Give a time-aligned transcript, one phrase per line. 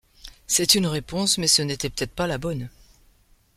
[0.47, 2.69] C’est une réponse, mais ce n’était peut-être pas la bonne!